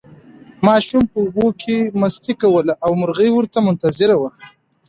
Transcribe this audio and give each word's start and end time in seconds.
ماشومانو 0.67 1.09
په 1.11 1.17
اوبو 1.23 1.47
کې 1.61 1.77
مستي 2.01 2.33
کوله 2.41 2.73
او 2.85 2.91
مرغۍ 3.01 3.29
ورته 3.33 3.57
منتظره 3.67 4.15
وه. 4.21 4.29